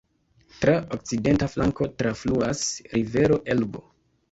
[0.63, 2.65] Tra okcidenta flanko trafluas
[2.97, 3.87] rivero Elbo.